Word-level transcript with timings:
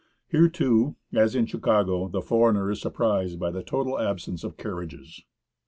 Here 0.29 0.49
too, 0.49 0.95
as 1.13 1.35
in 1.35 1.45
Chicago, 1.45 2.07
the 2.07 2.23
foreigner 2.23 2.71
is 2.71 2.81
surprised 2.81 3.39
by 3.39 3.51
the 3.51 3.61
total 3.61 3.99
absence 3.99 4.43
of 4.43 4.57
carriages. 4.57 5.21